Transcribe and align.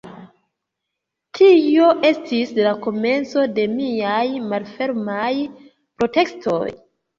Tio 1.39 1.89
estis 2.09 2.55
la 2.61 2.73
komenco 2.87 3.45
de 3.59 3.67
miaj 3.75 4.25
malfermaj 4.49 5.29
protestoj. 5.61 6.77